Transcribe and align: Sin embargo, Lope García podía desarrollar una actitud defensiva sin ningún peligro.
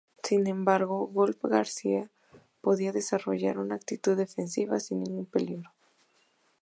Sin 0.23 0.47
embargo, 0.47 1.11
Lope 1.13 1.47
García 1.47 2.09
podía 2.61 2.91
desarrollar 2.91 3.59
una 3.59 3.75
actitud 3.75 4.17
defensiva 4.17 4.79
sin 4.79 5.03
ningún 5.03 5.27
peligro. 5.27 5.71